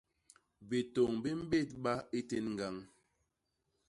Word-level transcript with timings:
Bitôñ 0.69 1.11
bi 1.23 1.31
mbédba 1.41 1.93
i 2.17 2.19
tén 2.29 2.45
ñgañ. 2.53 2.75